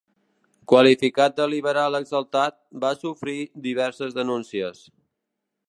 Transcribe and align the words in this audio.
Qualificat 0.71 1.35
de 1.39 1.45
liberal 1.51 1.99
exaltat, 1.99 2.57
va 2.85 2.93
sofrir 3.03 3.37
diverses 3.67 4.17
denúncies. 4.21 4.83